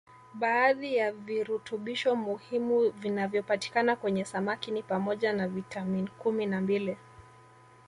Baadhi 0.33 0.95
ya 0.95 1.11
virutubisho 1.11 2.15
muhimu 2.15 2.89
vinavyopatikana 2.89 3.95
kwenye 3.95 4.25
samaki 4.25 4.71
ni 4.71 4.83
pamoja 4.83 5.33
na 5.33 5.47
vitamin 5.47 6.07
kumi 6.07 6.45
na 6.45 6.61
mbili 6.61 6.97